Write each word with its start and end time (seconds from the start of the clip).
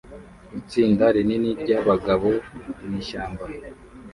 Itsinda 0.59 1.05
rinini 1.15 1.49
ryabagabo 1.61 2.29
mwishyamba 2.85 3.45